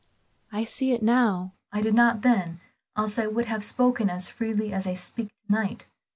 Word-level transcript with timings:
"I 0.51 0.63
see 0.63 0.93
it 0.93 1.03
now, 1.03 1.53
I 1.71 1.83
did 1.83 1.93
not 1.93 2.23
then, 2.23 2.59
else 2.97 3.19
I 3.19 3.27
would 3.27 3.45
have 3.45 3.63
spoken 3.63 4.09
as 4.09 4.29
freely 4.31 4.73
as 4.73 4.87
I 4.87 4.95
speak 4.95 5.27
to 5.45 5.51
night. 5.53 5.85